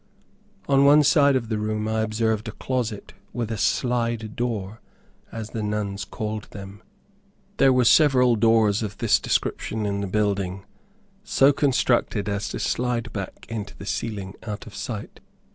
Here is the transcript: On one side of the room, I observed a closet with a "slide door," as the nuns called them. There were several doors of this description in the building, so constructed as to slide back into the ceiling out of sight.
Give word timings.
On 0.67 0.83
one 0.83 1.03
side 1.03 1.35
of 1.35 1.47
the 1.47 1.59
room, 1.59 1.87
I 1.87 2.01
observed 2.01 2.47
a 2.47 2.53
closet 2.53 3.13
with 3.33 3.51
a 3.51 3.55
"slide 3.59 4.35
door," 4.35 4.81
as 5.31 5.51
the 5.51 5.61
nuns 5.61 6.05
called 6.05 6.45
them. 6.49 6.81
There 7.57 7.71
were 7.71 7.85
several 7.85 8.35
doors 8.35 8.81
of 8.81 8.97
this 8.97 9.19
description 9.19 9.85
in 9.85 10.01
the 10.01 10.07
building, 10.07 10.65
so 11.23 11.53
constructed 11.53 12.27
as 12.27 12.49
to 12.49 12.57
slide 12.59 13.13
back 13.13 13.45
into 13.47 13.77
the 13.77 13.85
ceiling 13.85 14.33
out 14.47 14.65
of 14.65 14.73
sight. 14.73 15.19